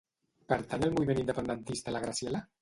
[0.53, 2.43] Pertany al moviment independentista la Graciela?